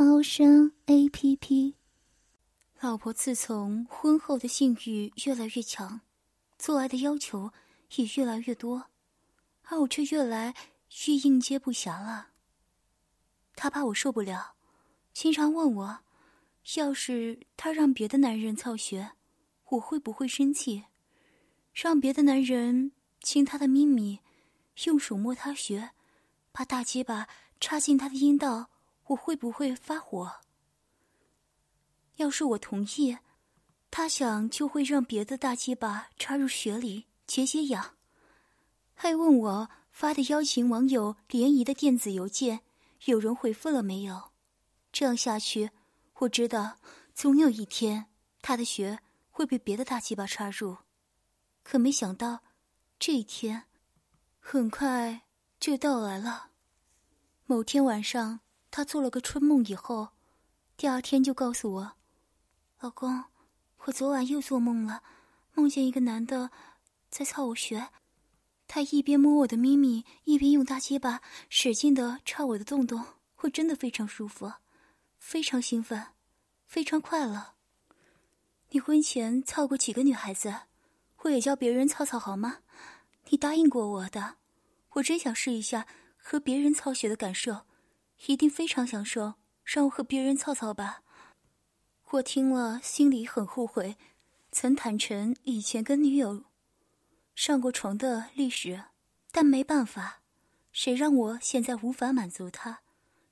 [0.00, 1.74] 猫声 A P P。
[2.78, 6.02] 老婆自从婚后的性欲越来越强，
[6.56, 7.52] 做爱的要求
[7.96, 8.90] 也越来越多，
[9.64, 10.54] 而我却越来
[11.08, 12.28] 越应接不暇了。
[13.56, 14.54] 她怕我受不了，
[15.12, 15.98] 经常问我，
[16.76, 19.10] 要是他让别的男人操穴，
[19.70, 20.84] 我会不会生气？
[21.74, 24.20] 让别的男人亲他的咪咪，
[24.84, 25.90] 用手摸他穴。
[26.52, 27.26] 把大鸡巴
[27.58, 28.70] 插进他的阴道，
[29.08, 30.40] 我会不会发火？
[32.16, 33.18] 要是我同意，
[33.90, 37.94] 他想就会让别的大鸡巴插入血里解解痒。
[38.94, 42.60] 还问我发的邀请网友联谊的电子邮件
[43.04, 44.30] 有人回复了没有？
[44.92, 45.70] 这样下去，
[46.16, 46.78] 我知道
[47.14, 48.06] 总有一天
[48.42, 48.98] 他的血
[49.30, 50.78] 会被别的大鸡巴插入。
[51.62, 52.42] 可没想到，
[52.98, 53.64] 这一天
[54.40, 55.22] 很快
[55.60, 56.50] 就到来了。
[57.46, 58.40] 某天晚上，
[58.70, 60.10] 他做了个春梦，以后，
[60.76, 61.92] 第二天就告诉我
[62.80, 63.24] ：“老公，
[63.84, 65.02] 我昨晚又做梦了，
[65.54, 66.50] 梦见一个男的
[67.10, 67.88] 在操我穴，
[68.66, 73.04] 他一边摸我的咪咪，一边用大鸡巴使劲的插我的洞洞，
[73.38, 74.52] 我真的非常舒服，
[75.18, 76.08] 非常兴奋，
[76.66, 77.54] 非常快乐。
[78.70, 80.54] 你婚前操过几个女孩子？
[81.22, 82.58] 我也教别人操操好吗？
[83.30, 84.36] 你答应过我的，
[84.90, 85.86] 我真想试一下。”
[86.20, 87.62] 和别人操血的感受，
[88.26, 89.34] 一定非常享受。
[89.64, 91.02] 让我和别人操操吧。
[92.12, 93.98] 我听了心里很后悔，
[94.50, 96.44] 曾坦诚以前跟女友
[97.34, 98.84] 上过床的历史，
[99.30, 100.22] 但没办法，
[100.72, 102.80] 谁让我现在无法满足他，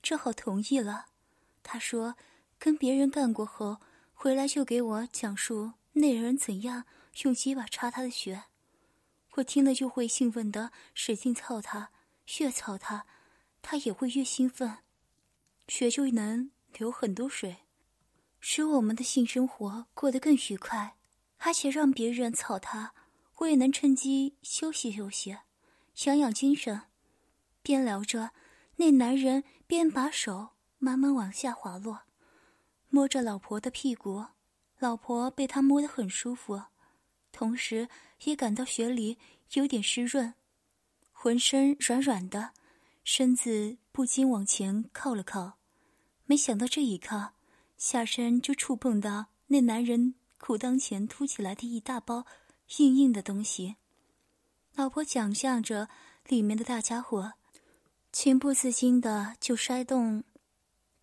[0.03, 1.07] 只好同意了。
[1.63, 2.17] 他说
[2.59, 3.79] 跟别人干过后
[4.13, 6.85] 回来就给我讲述那人怎样
[7.23, 8.45] 用鸡巴插他的血，
[9.37, 11.89] 我听了就会兴奋的使劲操他。
[12.39, 13.07] 越操他，
[13.69, 14.79] 他也会越兴奋，
[15.67, 17.57] 血就能流很多水，
[18.39, 20.95] 使我们的性生活过得更愉快。
[21.39, 22.95] 而且让别人操他，
[23.39, 25.39] 我也能趁机休息休息，
[26.05, 26.83] 养养精神。
[27.61, 28.31] 边聊着，
[28.77, 32.03] 那男人边把手慢慢往下滑落，
[32.89, 34.27] 摸着老婆的屁股，
[34.79, 36.63] 老婆被他摸得很舒服，
[37.33, 37.89] 同时
[38.23, 39.19] 也感到血里
[39.55, 40.35] 有点湿润。
[41.11, 42.53] 浑身软软的，
[43.09, 45.59] 身子不禁往前靠了靠，
[46.25, 47.35] 没想到这一靠，
[47.77, 52.27] 下身就触碰到那男人裤裆前凸起来的一大包
[52.79, 53.77] 硬硬的东西。
[54.75, 55.89] 老婆想象着
[56.27, 57.35] 里面的大家伙，
[58.11, 60.25] 情不自禁的就摔动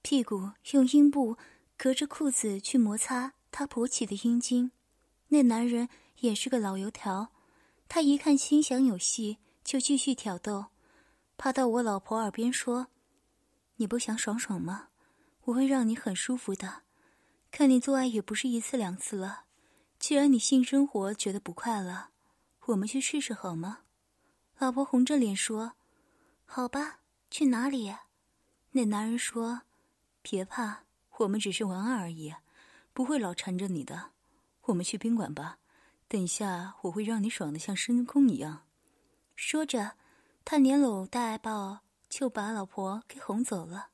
[0.01, 1.37] 屁股，用阴部
[1.77, 4.71] 隔着裤子去摩擦他勃起的阴茎。
[5.29, 5.87] 那男人
[6.19, 7.31] 也是个老油条，
[7.87, 9.37] 他一看心想有戏。
[9.63, 10.65] 就继续挑逗，
[11.37, 12.87] 趴到我老婆耳边说
[13.77, 14.89] ：“你不想爽爽吗？
[15.45, 16.83] 我会让你很舒服的。
[17.51, 19.45] 看你做爱也不是一次两次了，
[19.99, 22.07] 既然你性生活觉得不快乐，
[22.67, 23.79] 我们去试试好吗？”
[24.57, 25.73] 老婆红着脸说
[26.45, 26.99] ：“好吧，
[27.29, 27.93] 去哪里？”
[28.71, 29.63] 那男人说
[30.21, 30.83] ：“别怕，
[31.17, 32.33] 我们只是玩玩而已，
[32.93, 34.11] 不会老缠着你的。
[34.61, 35.57] 我们去宾馆吧，
[36.07, 38.65] 等一下我会让你爽的像深空一样。”
[39.35, 39.97] 说着，
[40.45, 43.87] 他连搂带抱，就把老婆给哄走了。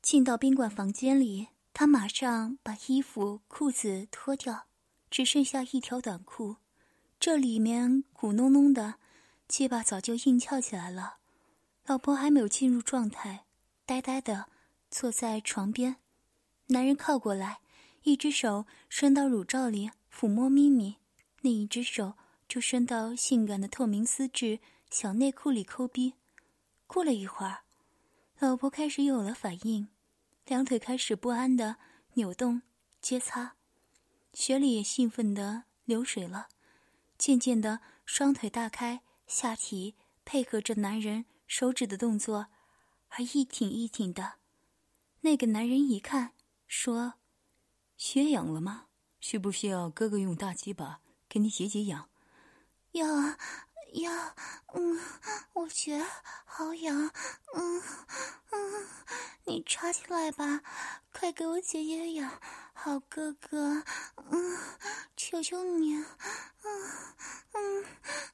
[0.00, 4.66] 进到宾馆房间里，他马上把衣服、裤子脱掉，
[5.10, 6.56] 只剩下一条短裤。
[7.18, 8.94] 这里面鼓隆隆的，
[9.48, 11.16] 鸡巴早就硬翘起来了。
[11.86, 13.44] 老婆还没有进入状态，
[13.84, 14.46] 呆呆的
[14.90, 15.96] 坐在床边。
[16.66, 17.60] 男人靠过来，
[18.02, 20.96] 一只手伸到乳罩里抚摸咪咪，
[21.40, 22.14] 另一只手。
[22.48, 24.58] 就伸到性感的透明丝质
[24.92, 26.16] 小内裤里抠逼，
[26.86, 27.62] 过了一会儿，
[28.38, 29.88] 老婆开始有了反应，
[30.44, 31.76] 两腿开始不安的
[32.12, 32.60] 扭动
[33.00, 33.56] 接擦，
[34.34, 36.48] 血里也兴奋的流水了，
[37.16, 39.94] 渐渐的双腿大开，下体
[40.26, 42.48] 配合着男人手指的动作
[43.08, 44.34] 而一挺一挺的。
[45.22, 46.34] 那个男人一看，
[46.68, 47.14] 说
[47.96, 48.88] ：“血痒了吗？
[49.20, 51.00] 需不需要哥哥用大鸡巴
[51.30, 52.10] 给你解解痒？”
[52.92, 53.38] 要啊，
[53.92, 54.34] 呀，
[54.74, 54.98] 嗯，
[55.52, 56.04] 我觉
[56.44, 57.10] 好痒，
[57.54, 57.82] 嗯
[58.50, 58.86] 嗯，
[59.44, 60.62] 你插进来吧，
[61.12, 62.40] 快给我解解痒，
[62.72, 63.82] 好哥哥，
[64.30, 64.58] 嗯，
[65.16, 66.04] 求求你，嗯
[67.52, 67.84] 嗯嗯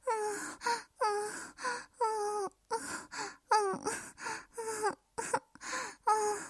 [0.06, 0.50] 嗯
[0.98, 1.32] 嗯
[1.98, 2.50] 嗯
[3.48, 3.82] 嗯
[4.56, 4.96] 嗯
[6.04, 6.42] 嗯，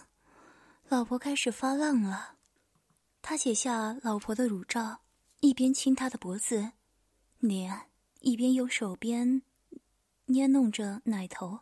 [0.89, 2.37] 老婆开始发浪了，
[3.23, 5.01] 他解下老婆的乳罩，
[5.41, 6.73] 一边亲她的脖子、
[7.39, 7.87] 脸。
[8.21, 9.43] 一边用手边
[10.27, 11.61] 捏弄着奶头，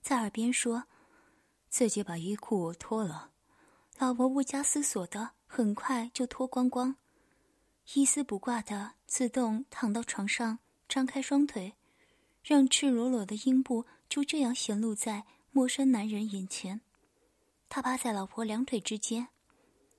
[0.00, 0.84] 在耳边说
[1.68, 3.30] ：“自己把衣裤脱了。”
[3.98, 6.96] 老婆不加思索的很快就脱光光，
[7.94, 11.74] 一丝不挂的自动躺到床上，张开双腿，
[12.42, 16.80] 让赤裸裸的阴部就这样显露在陌生男人眼前。
[17.68, 19.28] 他趴在老婆两腿之间，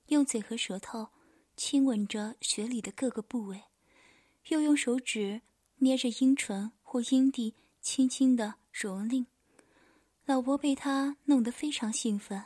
[0.06, 1.10] 用嘴和舌头
[1.56, 3.62] 亲吻着雪里的各个部位，
[4.48, 5.42] 又用手指。
[5.82, 9.26] 捏着阴唇或阴蒂，轻轻的蹂躏。
[10.26, 12.44] 老婆被他弄得非常兴奋，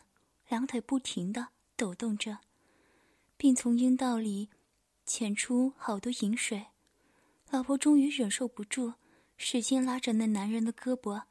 [0.48, 2.38] 两腿不停的抖动着，
[3.36, 4.48] 并从阴道里
[5.04, 6.66] 潜出好多饮水。
[7.50, 8.94] 老婆终于忍受不住，
[9.36, 11.24] 使劲拉着那男人的胳膊，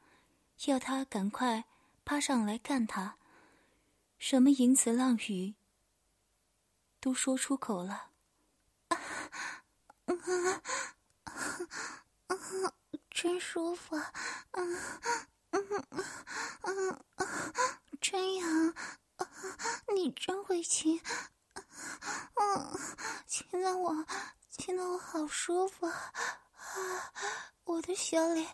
[0.66, 1.64] 要他赶快
[2.04, 3.16] 趴上来干他。
[4.18, 5.54] 什么淫词浪语
[7.00, 8.10] 都说出口了。
[8.88, 8.98] 啊
[10.06, 10.16] 嗯，
[13.10, 13.96] 真舒服，
[14.52, 14.78] 嗯
[15.50, 16.04] 嗯嗯
[16.62, 17.00] 嗯，
[18.00, 18.74] 真痒，
[19.94, 21.00] 你真会亲，
[21.54, 22.78] 嗯，
[23.26, 24.06] 亲的我，
[24.50, 27.12] 亲的我好舒服，啊，
[27.64, 28.46] 我的血里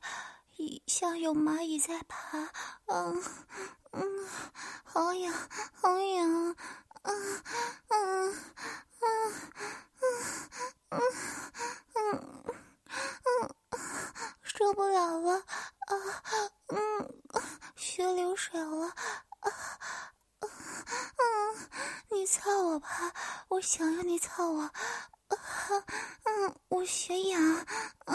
[0.56, 2.38] 一像有蚂蚁在爬，
[2.86, 3.22] 嗯
[3.92, 4.28] 嗯，
[4.84, 5.34] 好痒，
[5.72, 6.56] 好痒，
[7.02, 7.42] 嗯
[7.88, 8.34] 嗯嗯
[9.00, 9.32] 嗯
[10.00, 10.48] 嗯
[10.90, 11.02] 嗯。
[11.92, 12.59] 嗯，
[12.90, 13.54] 嗯
[14.42, 15.44] 受不了了啊！
[16.68, 17.22] 嗯，
[17.76, 19.52] 血流水了啊！
[20.40, 21.68] 嗯，
[22.10, 22.88] 你操我吧，
[23.48, 24.62] 我想要你操我。
[24.62, 24.72] 啊
[26.24, 27.42] 嗯，我血痒。
[27.44, 28.14] 啊，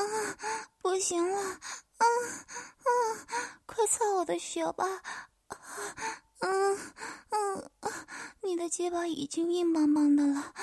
[0.81, 1.42] 不行了。
[1.42, 2.06] 啊
[2.86, 3.28] 嗯，
[3.66, 4.86] 快操我的血吧。
[5.48, 5.57] 啊
[6.39, 6.94] 嗯
[7.30, 7.71] 嗯，
[8.42, 10.54] 你的肩膀已经硬邦邦的了。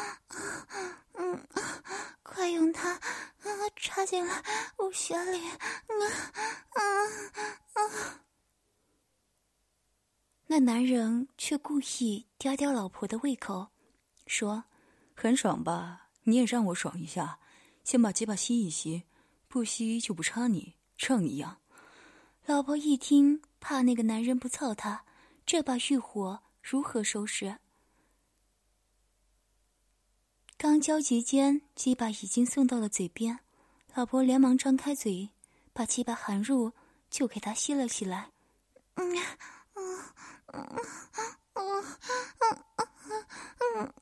[1.15, 1.49] 嗯，
[2.23, 3.01] 快用它啊
[4.03, 4.43] 插进来
[4.79, 5.39] 我血里。
[5.47, 5.55] 啊
[6.73, 6.83] 啊
[7.75, 8.21] 啊。
[10.47, 13.71] 那男人却故意吊吊老婆的胃口，
[14.27, 14.65] 说
[15.15, 16.09] ：“很爽吧？
[16.25, 17.39] 你也让我爽一下，
[17.85, 19.05] 先把鸡巴吸一吸，
[19.47, 21.61] 不吸就不插你，让你痒。”
[22.45, 25.05] 老婆一听，怕那个男人不操她。
[25.47, 27.59] 这把欲火如何收拾？
[30.57, 33.41] 刚交集间，鸡巴已经送到了嘴边，
[33.95, 35.31] 老婆连忙张开嘴，
[35.73, 36.73] 把鸡巴含入，
[37.11, 38.31] 就给他吸了起来。
[38.95, 39.17] 嗯
[39.75, 39.99] 嗯
[40.47, 40.83] 嗯
[41.55, 41.85] 嗯嗯
[42.45, 42.63] 嗯
[43.59, 43.93] 嗯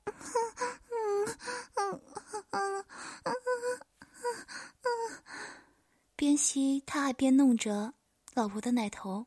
[1.76, 2.02] 嗯
[2.52, 2.84] 嗯
[4.82, 4.84] 嗯
[6.16, 7.94] 边吸他还边弄着
[8.34, 9.26] 老婆的奶头，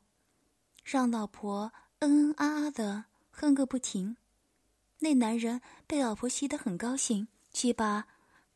[0.84, 1.72] 让老婆。
[2.00, 4.18] 嗯嗯啊啊的哼个不停，
[5.00, 8.08] 那男人被老婆吸得很高兴，鸡巴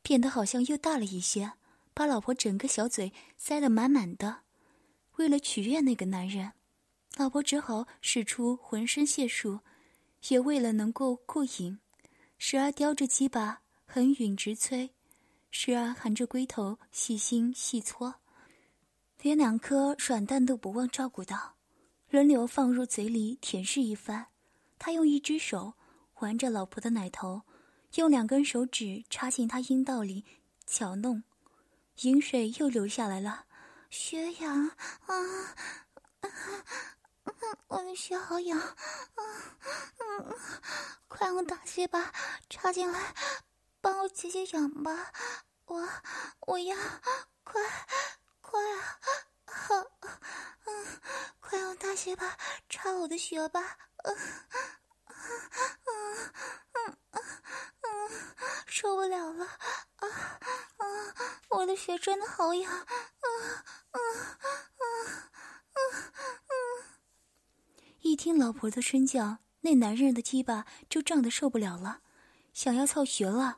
[0.02, 1.54] 变得好像又大了一些，
[1.98, 4.42] 把老婆整个小嘴塞得满满的。
[5.16, 6.52] 为了取悦那个男人，
[7.16, 9.62] 老婆只好使出浑身解数，
[10.28, 11.80] 也为了能够过瘾，
[12.38, 14.92] 时而叼着鸡巴横吮直催，
[15.50, 18.14] 时而含着龟头细心细搓，
[19.24, 21.56] 连两颗软蛋都不忘照顾到。
[22.12, 24.28] 轮流放入嘴里舔舐一番，
[24.78, 25.74] 他用一只手
[26.14, 27.42] 环着老婆的奶头，
[27.96, 30.24] 用两根手指插进她阴道里
[30.68, 31.24] 搅弄，
[32.02, 33.46] 饮水又流下来了，
[33.90, 34.70] 血痒
[35.08, 35.16] 啊！
[37.68, 38.76] 我的血好痒啊！
[39.98, 40.36] 嗯，
[41.08, 42.14] 快用大鸡巴
[42.50, 43.16] 插进来，
[43.82, 45.12] 帮我解解痒吧！
[45.66, 45.90] 我
[46.42, 46.78] 我要
[47.44, 47.62] 快
[48.42, 49.00] 快啊！
[49.46, 49.76] 好，
[50.66, 51.02] 嗯，
[51.40, 52.38] 快用大血巴
[52.70, 54.16] 插我的血吧，嗯，
[55.08, 56.32] 嗯，
[56.74, 57.24] 嗯，嗯，
[57.82, 58.10] 嗯，
[58.68, 60.08] 受不了了，啊，
[60.78, 62.86] 啊，我的血真的好痒，啊
[63.90, 63.98] 啊
[64.78, 64.86] 啊
[65.74, 66.54] 啊啊。
[68.02, 72.02] 一听老婆的声叫，那男人的鸡巴就胀得受不了了，
[72.54, 73.58] 想要操血了。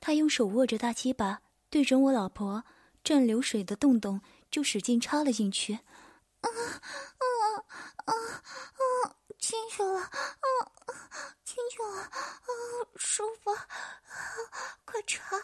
[0.00, 2.64] 他用手握着大鸡巴，对准我老婆
[3.02, 4.20] 正流水的洞洞。
[4.50, 7.24] 就使劲插了进去，啊啊
[8.06, 8.12] 啊啊！
[9.38, 10.08] 进去了，啊，
[11.44, 12.08] 进去了，啊，
[12.96, 13.54] 舒服，
[14.86, 15.36] 快插，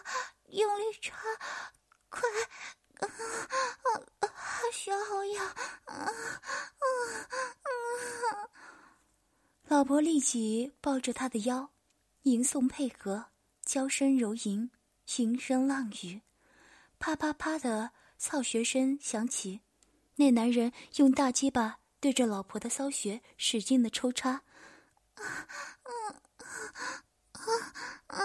[0.46, 1.18] 用力插，
[2.08, 2.22] 快，
[3.00, 3.04] 啊
[4.20, 4.28] 啊
[4.72, 5.46] 血好痒！
[5.84, 6.06] 啊啊
[8.32, 8.48] 啊！
[9.68, 11.70] 老婆立即抱着他的腰，
[12.22, 13.32] 吟诵配合，
[13.64, 14.70] 娇声柔吟，
[15.18, 16.22] 云声浪语，
[17.00, 19.62] 啪啪啪的操穴声响起。
[20.14, 24.30] 那男人用大鸡巴对着老婆的骚穴使劲的抽插，
[25.14, 25.24] 啊
[25.82, 25.90] 啊
[27.32, 27.42] 啊
[28.06, 28.20] 啊啊！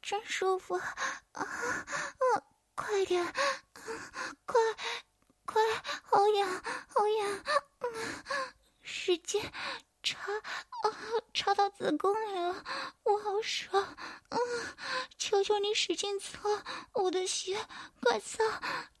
[0.00, 0.76] 真舒服！
[0.76, 0.94] 啊
[1.32, 1.42] 啊！
[2.76, 3.24] 快点！
[4.46, 4.60] 快
[5.44, 5.60] 快！
[6.04, 7.44] 好痒，好痒！
[8.80, 9.42] 使劲
[10.02, 10.90] 插，啊，
[11.34, 12.64] 插到子宫里了，
[13.04, 13.96] 我好爽！
[14.30, 14.38] 嗯，
[15.18, 16.62] 求求你使劲搓
[16.94, 17.66] 我的血，
[18.02, 18.42] 快操！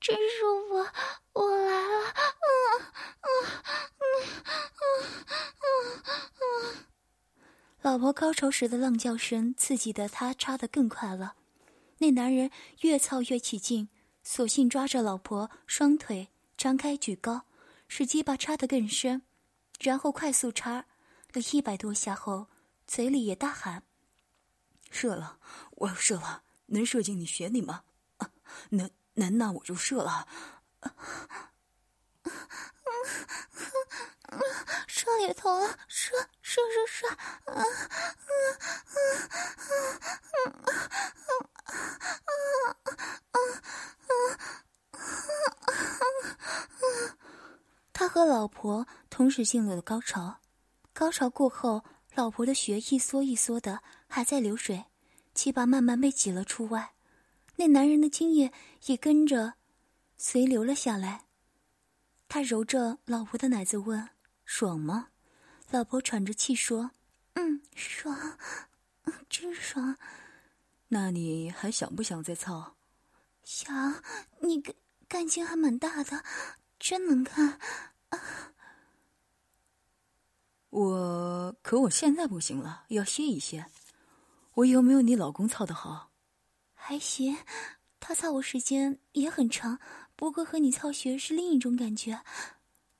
[0.00, 0.86] 真舒服！
[1.32, 2.14] 我来了！
[2.40, 2.52] 嗯
[3.20, 3.28] 嗯
[3.98, 4.04] 嗯
[4.76, 5.04] 嗯
[5.60, 6.02] 嗯
[6.40, 6.86] 嗯！
[7.82, 11.36] 老婆高潮时的浪叫声刺激的他插的更快了。
[11.98, 13.88] 那男人越操越起劲，
[14.22, 17.46] 索性抓着老婆双腿张开举高，
[17.88, 19.22] 使鸡巴插的更深，
[19.80, 20.86] 然后快速插
[21.32, 22.48] 了一百多下后，
[22.86, 23.82] 嘴里也大喊
[24.90, 25.38] ：“射了！
[25.72, 26.42] 我要射了！
[26.66, 27.84] 能射进你血里吗？
[28.18, 28.30] 啊，
[28.70, 30.28] 能能那我就射了！”
[34.86, 37.08] 射也疼了，射射射射！
[37.08, 38.74] 啊啊啊啊
[39.60, 41.38] 啊啊啊
[42.56, 42.74] 啊
[43.30, 43.38] 啊
[44.06, 44.18] 啊！
[47.92, 50.38] 他和老婆同时进入了高潮。
[51.00, 51.82] 高潮过后，
[52.14, 54.84] 老婆的血一缩一缩的，还在流水，
[55.32, 56.92] 鸡巴慢慢被挤了出外。
[57.56, 58.52] 那男人的精液
[58.84, 59.54] 也跟着
[60.18, 61.24] 随流了下来。
[62.28, 64.10] 他揉着老婆的奶子问。
[64.44, 65.08] 爽吗？
[65.70, 66.90] 老婆喘着气说
[67.32, 68.36] ：“嗯，爽，
[69.30, 69.96] 真爽。
[70.88, 72.76] 那你还想不想再操？
[73.42, 74.02] 想。
[74.40, 74.74] 你干
[75.08, 76.22] 干劲还蛮大的，
[76.78, 77.58] 真能干
[78.10, 78.52] 啊。
[80.70, 83.66] 我可我现在不行了，要歇一歇。
[84.54, 86.10] 我有没有你老公操的好？
[86.74, 87.36] 还行，
[87.98, 89.78] 他操我时间也很长，
[90.16, 92.20] 不过和你操学是另一种感觉。”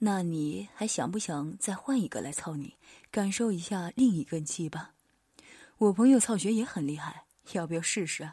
[0.03, 2.77] 那你还想不想再换一个来操你，
[3.11, 4.95] 感受一下另一根鸡巴？
[5.77, 8.33] 我朋友操学也很厉害，要不要试试？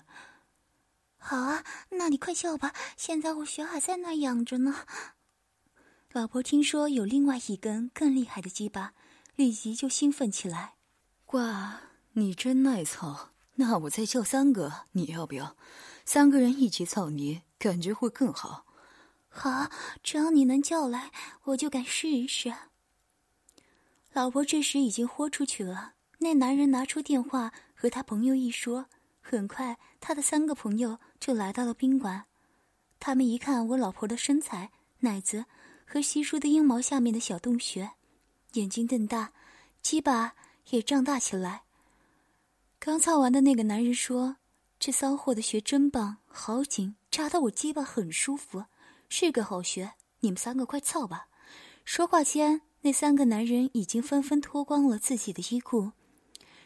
[1.17, 4.86] 好啊，那你快叫吧，现在我学还在那养着呢。
[6.13, 8.94] 老婆听说有另外一根更厉害的鸡巴，
[9.38, 10.74] 立即就兴奋起来。
[11.27, 11.82] 哇，
[12.13, 13.29] 你真耐操！
[13.60, 15.56] 那我再叫三个，你要不要？
[16.06, 18.65] 三个人一起操你，感觉会更好。
[19.29, 19.70] 好，
[20.01, 21.12] 只要你能叫来，
[21.44, 22.51] 我就敢试一试。
[24.12, 25.94] 老婆这时已经豁出去了。
[26.17, 28.88] 那男人拿出电话和他朋友一说，
[29.22, 32.25] 很快他的三个朋友就来到了宾馆。
[33.00, 35.46] 他们一看我老婆的身材、奶子
[35.86, 37.91] 和稀疏的阴毛下面的小洞穴，
[38.54, 39.34] 眼睛瞪大，
[39.82, 40.36] 鸡巴
[40.70, 41.63] 也胀大起来。
[42.80, 44.38] 刚操完的那个男人说
[44.80, 48.66] ：“这骚货的穴真棒，好紧，扎到我鸡巴很舒服。”
[49.10, 51.27] 是个好穴，你们三个快操吧！
[51.86, 55.92] 说话间，那三个男人已经纷纷脱光了自己的衣裤，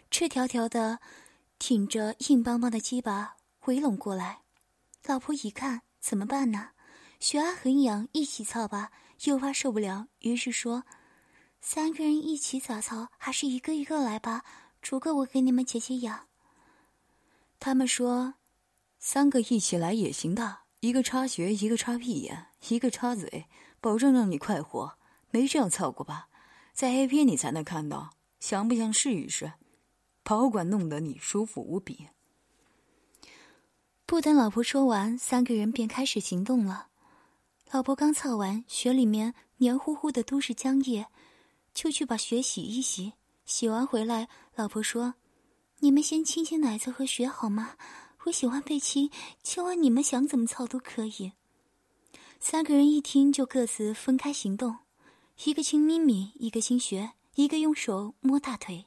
[0.09, 0.99] 赤条条的
[1.59, 3.35] 挺着硬邦邦的鸡巴
[3.65, 4.41] 围拢过来。
[5.05, 6.69] 老婆一看，怎么办呢？
[7.19, 8.91] 血压很痒，一起操吧，
[9.25, 10.83] 又怕受不了，于是说
[11.61, 13.09] ：“三个人一起咋操？
[13.17, 14.43] 还是一个一个来吧，
[14.81, 16.27] 逐个我给你们解解痒。”
[17.59, 18.33] 他们说
[18.99, 23.45] ：“三个一起来也行的。”一个插穴，一个插屁眼，一个插嘴，
[23.79, 24.97] 保证让你快活。
[25.29, 26.27] 没这样操过吧？
[26.73, 28.09] 在 A 片你才能看到。
[28.39, 29.53] 想不想试一试？
[30.23, 32.07] 保管弄得你舒服无比。
[34.07, 36.87] 不等老婆说完，三个人便开始行动了。
[37.69, 41.05] 老婆刚操完，血里面黏糊糊的都是浆液，
[41.73, 43.13] 就去把血洗一洗。
[43.45, 45.15] 洗完回来，老婆说
[45.79, 47.75] ：“你们先亲亲奶子和血好吗？”
[48.25, 49.09] 我喜欢被亲，
[49.41, 51.31] 千万你们想怎么操都可以。
[52.39, 54.77] 三个人一听就各自分开行动，
[55.43, 58.85] 一个亲咪咪，一个亲穴，一个用手摸大腿。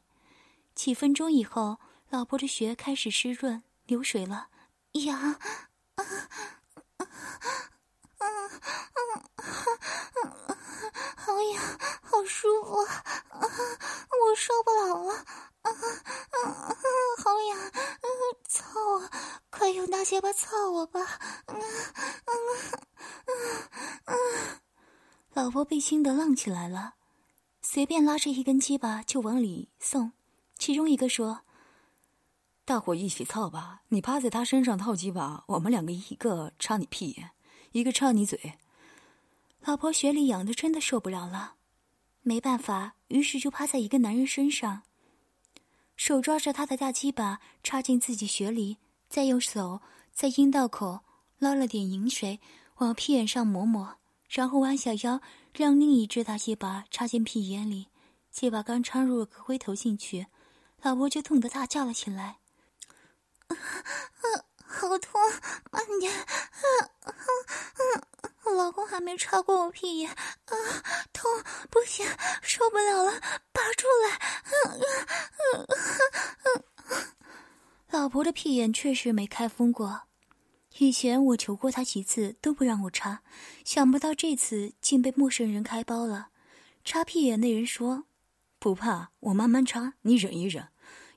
[0.74, 1.78] 几分钟以后，
[2.10, 4.48] 老婆的血开始湿润流水了，
[4.92, 5.40] 痒，啊
[5.96, 6.04] 啊
[6.98, 7.06] 啊
[8.24, 9.22] 啊
[10.22, 10.36] 啊！
[11.16, 11.62] 好痒，
[12.02, 15.12] 好舒服，啊，我受不了了。
[15.62, 16.76] 啊啊啊！
[17.24, 17.58] 好痒！
[17.58, 18.06] 啊，
[18.46, 19.10] 操我！
[19.50, 21.00] 快用大鸡巴操我吧！
[21.00, 22.32] 啊啊
[23.24, 23.32] 啊
[24.04, 24.14] 啊！
[25.32, 26.94] 老婆被亲得浪起来了，
[27.62, 30.12] 随便拉着一根鸡巴就往里送。
[30.58, 31.40] 其中一个说
[32.66, 33.80] ：“大伙一起操吧！
[33.88, 37.30] 你趴在他身上套鸡巴，我们两个一个插你屁眼，
[37.74, 38.54] 一个插你嘴。
[39.64, 41.56] 老婆雪里痒的真的受不了了，
[42.22, 44.84] 没办法，于是就趴在一个男人身上，
[45.96, 48.78] 手抓着他的大鸡巴插进自己血里，
[49.08, 49.80] 再用手
[50.12, 51.00] 在阴道口
[51.38, 52.38] 捞了点饮水
[52.76, 53.96] 往屁眼上抹抹，
[54.28, 55.20] 然后弯下腰
[55.52, 57.88] 让另一只大鸡巴插进屁眼里，
[58.30, 60.28] 鸡巴刚插入个龟头进去，
[60.80, 62.38] 老婆就痛得大叫了起来。
[63.48, 63.56] 啊
[64.66, 65.20] 好痛，
[65.70, 66.12] 慢点！
[67.04, 67.12] 老
[68.86, 70.54] 还没插过我屁眼，啊，
[71.12, 71.30] 痛，
[71.70, 72.06] 不行，
[72.42, 73.20] 受不了了，
[73.52, 74.20] 拔出来！
[77.90, 80.02] 老婆的屁眼确实没开封过，
[80.78, 83.22] 以前我求过她几次都不让我插，
[83.64, 86.28] 想不到这次竟被陌生人开包了。
[86.84, 88.04] 插屁眼那人说
[88.58, 90.68] ：“不怕，我慢慢插，你忍一忍，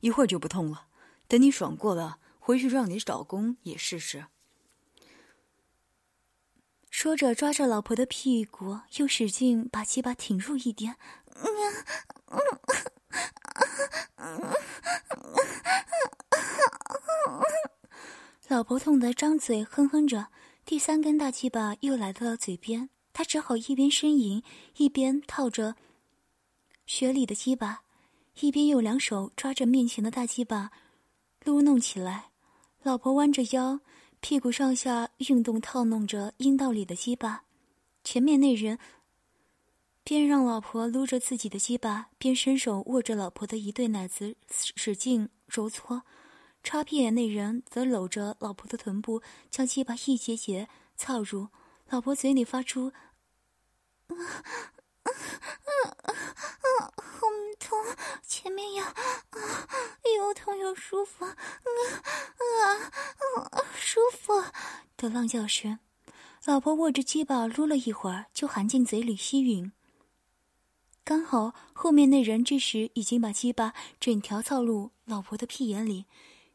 [0.02, 0.88] 一会儿就不痛了。
[1.28, 4.28] 等你爽过了。”回去让你老公也试试。
[6.98, 10.96] 说着，抓着老婆的屁股，又使劲把鸡巴挺入一点。
[18.48, 20.30] 老婆痛得张嘴哼哼着，
[20.66, 24.42] 第三根大鸡巴又来到了嘴边，她只好一边呻吟，
[24.78, 25.76] 一边套着
[26.88, 27.84] 血里的鸡巴，
[28.40, 30.72] 一边用两手抓着面前的大鸡巴
[31.44, 32.32] 撸弄起来。
[32.82, 33.82] 老婆弯着腰，
[34.20, 37.44] 屁股上下运动，套弄着阴道里的鸡巴。
[38.04, 38.80] 前面那人
[40.04, 46.04] 边让老婆撸着自己的鸡巴，边伸手握着老婆的一对奶子，使劲揉搓。
[46.64, 51.48] 插屁眼那人则搂着老婆的臀部，将鸡巴一节节操入。
[51.90, 52.92] 老婆嘴里发出。
[54.08, 54.16] 啊
[55.08, 55.72] 啊
[56.04, 56.94] 啊！
[56.98, 57.28] 好
[57.60, 57.78] 痛，
[58.28, 59.68] 前面痒，啊，
[60.18, 62.92] 又痛又舒服，啊啊
[63.52, 63.62] 啊！
[63.76, 64.44] 舒服
[64.96, 65.80] 的浪叫声。
[66.46, 69.72] 老婆握着鸡巴撸了一会儿，就含进嘴里吸吮。
[71.04, 76.06] 刚好后面那人这时已经把鸡巴整条操入老婆的屁眼里，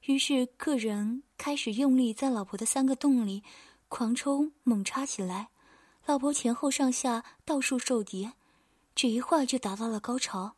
[0.03, 3.43] 于是个人开始用力在老婆的三个洞里
[3.89, 5.49] 狂抽猛插起来。
[6.05, 8.33] 老婆前后上下倒数受敌。
[8.95, 10.57] 只一会儿就达到了高潮，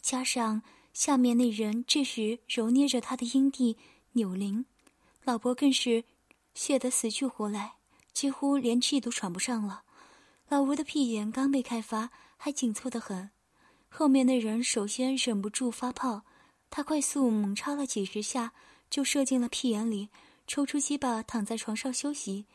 [0.00, 3.76] 加上下面那人这时揉捏着他的阴蒂
[4.12, 4.64] 扭铃，
[5.24, 6.04] 老婆更是
[6.54, 7.74] 泄得死去活来，
[8.12, 9.82] 几乎连气都喘不上了。
[10.48, 13.30] 老吴的屁眼刚被开发，还紧凑得很。
[13.88, 16.22] 后面那人首先忍不住发泡，
[16.70, 18.52] 他快速猛插了几十下，
[18.88, 20.08] 就射进了屁眼里，
[20.46, 22.46] 抽出鸡巴躺在床上休息。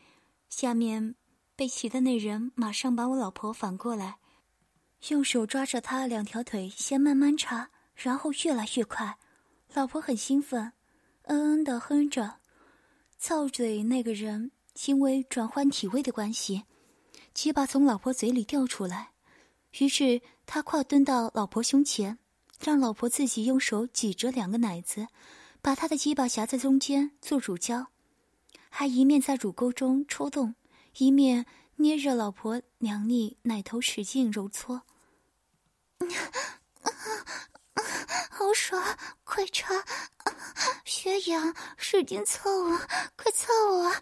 [0.50, 1.14] 下面
[1.54, 4.18] 被骑的那人马上把我老婆反过来。
[5.08, 9.16] 用手抓着他两条腿，先慢慢插，然后越来越快。
[9.72, 10.72] 老婆很兴奋，
[11.22, 12.38] 嗯嗯的哼着。
[13.18, 14.50] 操嘴那个人
[14.86, 16.64] 因为转换体位的关系，
[17.34, 19.10] 鸡巴从老婆嘴里掉出来，
[19.78, 22.18] 于是他跨蹲到老婆胸前，
[22.60, 25.06] 让老婆自己用手挤着两个奶子，
[25.62, 27.86] 把他的鸡巴夹在中间做乳胶，
[28.68, 30.54] 还一面在乳沟中抽动，
[30.98, 34.82] 一面捏着老婆娘腻奶头使劲揉搓。
[38.30, 39.74] 好爽，快插！
[40.84, 42.78] 血痒，使劲操我，
[43.16, 43.88] 快操我！
[43.88, 43.92] 嗯，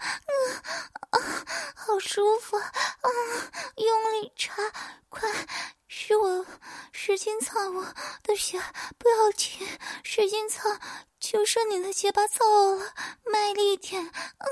[1.74, 4.54] 好舒服，嗯，用力插，
[5.08, 5.28] 快，
[5.86, 6.46] 使我
[6.92, 7.84] 使劲操我
[8.22, 8.60] 的血，
[8.98, 9.66] 不要停，
[10.02, 10.68] 使劲操，
[11.20, 12.92] 就剩你的结巴操了，
[13.24, 14.02] 卖力点！
[14.04, 14.46] 嗯嗯，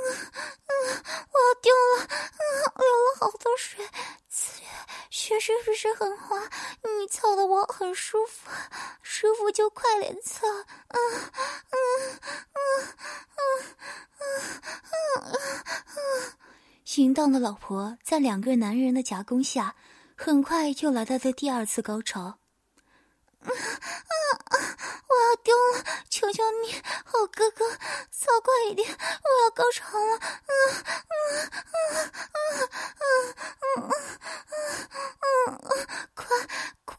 [1.33, 2.13] 我要丢了，嗯，
[2.77, 3.89] 流了好多水。
[5.11, 6.37] 血是不是很滑？
[7.83, 8.49] 很舒服，
[9.03, 10.47] 舒服就快点操！
[10.47, 10.97] 嗯
[11.73, 11.81] 嗯
[12.53, 12.87] 嗯
[13.35, 13.75] 嗯
[14.21, 14.31] 嗯
[14.93, 16.39] 嗯嗯！
[16.95, 19.75] 淫荡的老婆在两个男人的夹攻下，
[20.17, 22.21] 很快就来到了第二次高潮。
[22.21, 24.55] 啊啊！
[25.09, 25.85] 我要丢了！
[26.09, 27.69] 求求你，好哥哥，
[28.13, 28.89] 操快一点！
[28.89, 30.15] 我要高潮了！
[30.19, 31.19] 啊啊
[31.67, 33.11] 啊啊啊
[33.59, 33.91] 嗯
[34.47, 34.55] 嗯
[35.49, 35.59] 嗯！
[36.15, 36.25] 快
[36.85, 36.95] 快，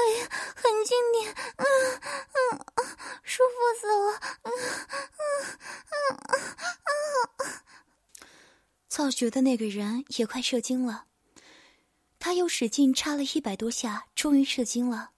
[0.00, 1.34] 哎呀，很经典！
[1.56, 1.64] 嗯
[2.32, 4.20] 嗯嗯，舒服死了！
[4.44, 5.20] 嗯嗯
[5.90, 6.40] 嗯嗯
[7.38, 7.60] 嗯！
[8.88, 11.04] 操觉的那个人也快射精了，
[12.18, 15.10] 他又使劲插了一百多下，终于射精了。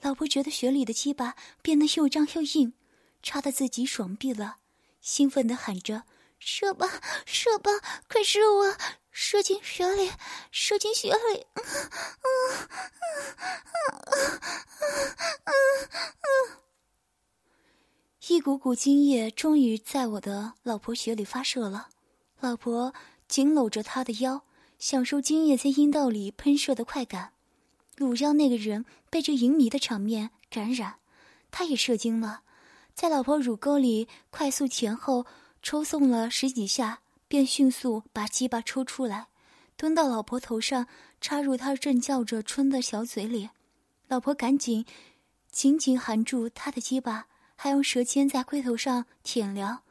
[0.00, 2.74] 老婆觉得血里的鸡巴变得又胀又硬，
[3.22, 4.58] 插得自己爽毙了，
[5.00, 6.04] 兴奋地喊着
[6.38, 7.70] ：“射吧，射吧，
[8.08, 8.76] 快射我！
[9.20, 10.12] 射进血里，
[10.52, 11.62] 射进血里！”嗯
[12.22, 12.30] 嗯
[13.58, 14.40] 嗯嗯
[15.44, 15.52] 嗯
[16.22, 16.56] 嗯
[18.28, 21.88] 一股股精液终于在我的老婆血里发射了，
[22.38, 22.94] 老婆
[23.26, 24.44] 紧搂着他的腰，
[24.78, 27.32] 享受精液在阴道里喷射的快感。
[27.96, 31.00] 鲁让那个人被这淫靡的场面感染，
[31.50, 32.42] 他也射精了，
[32.94, 35.26] 在老婆乳沟里快速前后
[35.60, 39.28] 抽送了十几下，便迅速把鸡巴抽出来，
[39.76, 40.86] 蹲到老婆头上，
[41.20, 43.50] 插入她正叫着春的小嘴里。
[44.08, 44.86] 老婆赶紧
[45.52, 49.82] 紧紧含住他的鸡巴，还用舌尖在龟头上舔撩。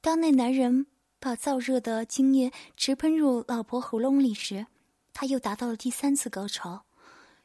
[0.00, 0.86] 当那男人
[1.20, 4.66] 把燥热的精液直喷入老婆喉咙里时，
[5.12, 6.84] 他又达到了第三次高潮。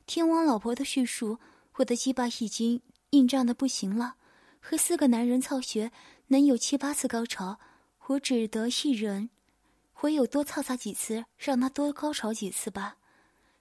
[0.07, 1.37] 听完老婆的叙述，
[1.75, 4.15] 我的鸡巴已经硬胀的不行了。
[4.59, 5.91] 和四个男人操穴
[6.27, 7.59] 能有七八次高潮，
[8.09, 9.29] 我只得一人，
[10.01, 12.97] 唯有多操他几次，让他多高潮几次吧。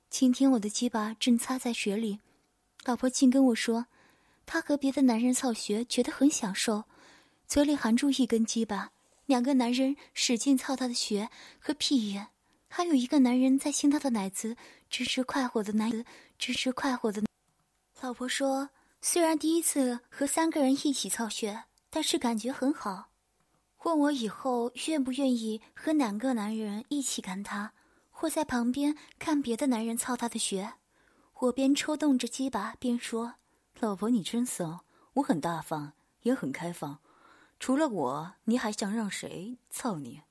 [0.08, 2.20] 今天我的鸡巴正擦在雪里。
[2.84, 3.88] 老婆竟跟我说，
[4.46, 6.84] 她和别的男人操穴觉得很享受，
[7.46, 8.90] 嘴里含住一根鸡巴，
[9.26, 12.28] 两个男人使劲操她的穴和屁眼，
[12.68, 14.56] 还有一个男人在亲她的奶子，
[14.88, 16.06] 真是快活的男子，
[16.38, 17.22] 真是快活的。
[18.00, 18.70] 老婆说，
[19.02, 23.10] 虽然第一次和三个人一起操穴，但是感觉很好，
[23.84, 27.72] 问我以后愿不愿意和哪个男人一起干他，
[28.10, 30.74] 或在旁边看别的男人操他的穴。
[31.40, 33.36] 我边抽动着鸡巴边说
[33.78, 36.98] ：“老婆，你真骚，我很大方，也很开放。
[37.60, 40.22] 除了我，你还想让谁操你？”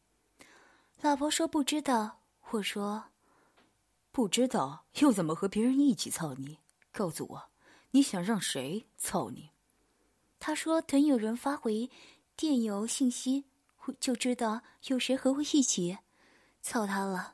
[1.01, 2.19] 老婆说：“不知道。”
[2.51, 3.05] 我说
[4.12, 6.60] ：“不知道，又怎么和别人一起操你？
[6.91, 7.49] 告诉我，
[7.91, 9.51] 你想让谁操你？”
[10.39, 11.89] 他说：“等有人发回
[12.38, 13.45] 电邮信息，
[14.00, 15.97] 就知道有谁和我一起
[16.62, 17.34] 操他了。”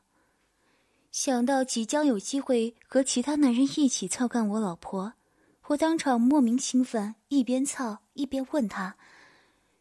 [1.12, 5.14] 想到即将有机会和其他男人一起操干我老婆，
[5.68, 8.96] 我当场莫名兴奋，一边操一边问他：“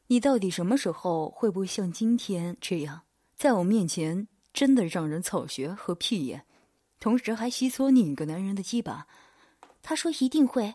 [0.08, 3.02] 你到底什么时候会不会像今天这样，
[3.34, 6.44] 在我面前真的让人操穴和屁眼，
[7.00, 9.06] 同时还吸搓另一个男人的鸡巴？”
[9.80, 10.74] 他说：“一定会。”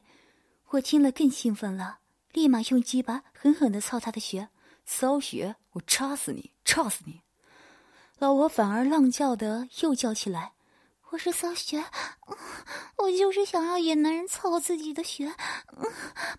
[0.71, 1.99] 我听了更兴奋了，
[2.38, 4.50] 立马用鸡巴狠狠的操他的穴，
[4.86, 5.56] 骚穴！
[5.71, 7.23] 我插死你，插死你！
[8.19, 10.54] 老婆反而浪叫的又叫起来
[11.10, 11.84] ：“我是骚穴，
[12.97, 15.34] 我就是想要野男人操我自己的穴，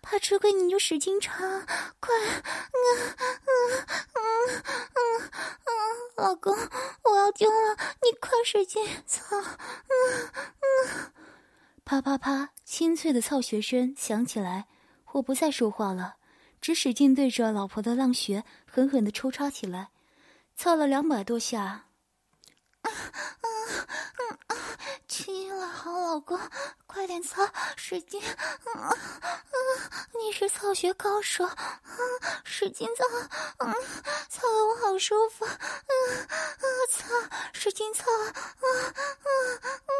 [0.01, 1.35] 怕吃亏你就使劲插，
[1.99, 2.79] 快，嗯
[3.19, 4.63] 嗯嗯
[4.95, 5.29] 嗯
[5.65, 5.69] 嗯，
[6.15, 6.55] 老公，
[7.03, 10.31] 我要丢了，你快使劲操，嗯
[10.61, 11.11] 嗯，
[11.83, 14.67] 啪啪啪，清脆的操穴声响起来，
[15.13, 16.15] 我不再说话了，
[16.61, 19.89] 只使劲对着老婆的浪穴狠狠的抽插起来。
[20.55, 21.85] 操了两百多下，啊
[22.83, 22.89] 啊
[23.41, 24.55] 啊啊！
[25.07, 26.37] 亲了，好老公，
[26.85, 28.21] 快点操，使劲！
[28.21, 28.35] 啊
[28.81, 28.95] 啊！
[30.19, 31.57] 你是操穴高手，啊，
[32.43, 33.73] 使劲操，啊，
[34.29, 36.65] 操的我好舒服，啊啊！
[36.91, 37.07] 操，
[37.53, 38.67] 使劲操，啊啊
[39.23, 39.27] 啊
[39.85, 39.91] 啊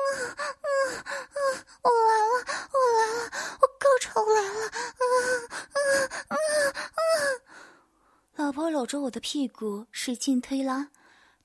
[1.00, 1.40] 啊！
[1.84, 2.34] 我来了，
[2.74, 5.04] 我来了，我高潮来了，啊
[5.74, 5.80] 啊
[6.28, 6.36] 啊
[8.36, 8.52] 啊！
[8.70, 10.92] 老婆搂着我的屁股，使劲推拉，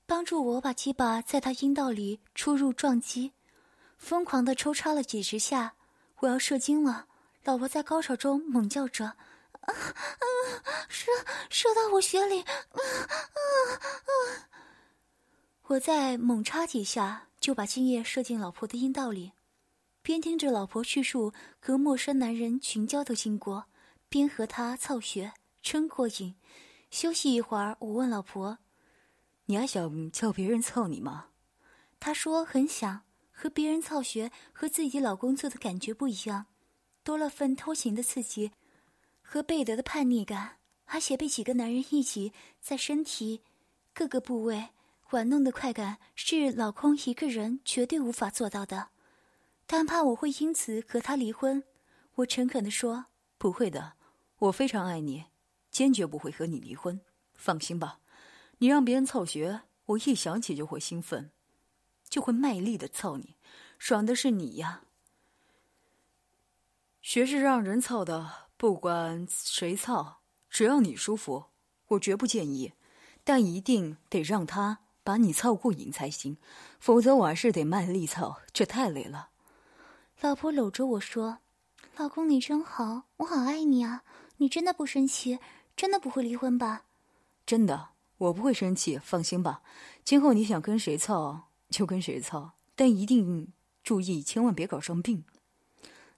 [0.05, 3.33] 帮助我把鸡巴在她阴道里出入撞击，
[3.97, 5.73] 疯狂的抽插了几十下。
[6.19, 7.07] 我要射精了，
[7.43, 9.17] 老婆在高潮中猛叫着：“！
[10.87, 11.11] 射
[11.49, 14.47] 射到我血里！”啊啊！
[15.63, 19.31] 我再猛插几下，就把精液射进老婆的阴道里，
[20.03, 23.65] 边听着老婆叙述和陌生男人群交的经过，
[24.09, 25.33] 边和她操穴，
[25.63, 26.35] 真过瘾。
[26.89, 28.59] 休息一会儿，我问老婆
[29.45, 31.27] ：“你还想叫别人操你吗？”
[31.99, 36.45] 她说：“很想，和别人操学和自己老公做的感觉不一样，
[37.03, 38.51] 多了份偷情的刺激
[39.21, 43.41] 和贝德的叛逆感，而且被几个男人一起在身体
[43.93, 44.69] 各个部位
[45.11, 48.89] 玩弄的快感，是老公一个人绝对无法做到的。
[49.67, 51.63] 但怕我会因此和他离婚，
[52.15, 53.93] 我诚恳地说：“不会的，
[54.37, 55.25] 我非常爱你。”
[55.75, 57.01] 坚决不会和你离婚，
[57.33, 57.99] 放心吧。
[58.59, 61.31] 你让别人操学，我一想起就会兴奋，
[62.07, 63.35] 就会卖力的操你，
[63.77, 64.83] 爽的是你呀。
[67.01, 71.47] 学是让人操的，不管谁操，只要你舒服，
[71.87, 72.71] 我绝不建议。
[73.25, 76.37] 但一定得让他把你操过瘾才行，
[76.79, 79.31] 否则我还是得卖力操，这太累了。
[80.21, 81.39] 老婆搂着我说
[81.97, 84.05] ：“老公，你真好，我好爱你啊！
[84.37, 85.37] 你真的不生气？”
[85.75, 86.83] 真的不会离婚吧？
[87.45, 89.61] 真的，我不会生气，放心吧。
[90.03, 93.51] 今后你想跟谁操就跟谁操，但一定
[93.83, 95.25] 注意，千万别搞生病。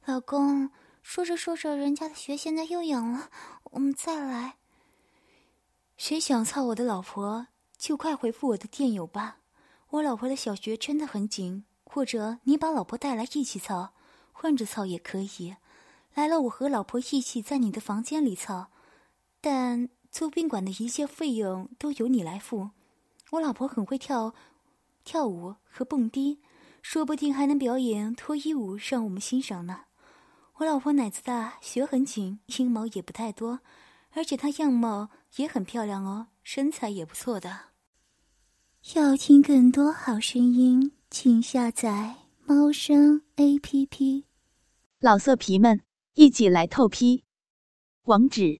[0.06, 0.70] 老公，
[1.02, 3.30] 说着说着，人家的穴现在又痒了，
[3.72, 4.58] 我们再来。
[5.98, 9.40] 谁想操我的老婆，就快回复我的电邮吧。
[9.90, 13.94] 我老婆的小穴真的很紧，或者你把老婆带来一起操，
[14.32, 15.56] 换着操也可以。
[16.14, 18.70] 来了，我和老婆一起在你的房间里操，
[19.50, 22.72] 但租宾馆的一切费用都由你来付。
[23.32, 24.36] 我老婆很会跳，
[25.06, 26.42] 跳舞和蹦迪，
[26.82, 29.86] 说不定还能表演脱衣舞让我们欣赏呢。
[30.56, 33.62] 我老婆奶子大，学很紧，阴毛也不太多，
[34.12, 37.68] 而且她样貌也很漂亮哦，身材也不错的。
[38.96, 44.26] 要听更多好声音，请下载猫声 A P P。
[45.00, 45.80] 老色皮们。
[46.16, 47.24] 一起来透批，
[48.06, 48.60] 网址